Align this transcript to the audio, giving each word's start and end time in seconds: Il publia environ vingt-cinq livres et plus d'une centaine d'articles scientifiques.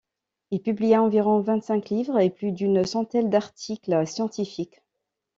Il 0.49 0.63
publia 0.63 1.03
environ 1.03 1.41
vingt-cinq 1.41 1.91
livres 1.91 2.17
et 2.19 2.31
plus 2.31 2.51
d'une 2.51 2.83
centaine 2.85 3.29
d'articles 3.29 4.07
scientifiques. 4.07 4.81